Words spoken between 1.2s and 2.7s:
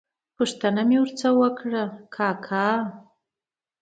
وکړه: کاکا!